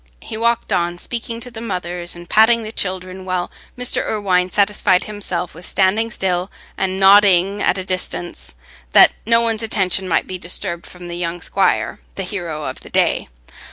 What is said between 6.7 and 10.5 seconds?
and nodding at a distance, that no one's attention might be